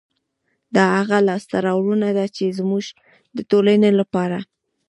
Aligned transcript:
دا 0.75 0.83
هغه 0.97 1.17
لاسته 1.27 1.55
راوړنه 1.67 2.09
ده، 2.17 2.25
چې 2.35 2.55
زموږ 2.57 2.83
د 3.35 3.37
ټولنې 3.51 3.91
لپاره 3.99 4.37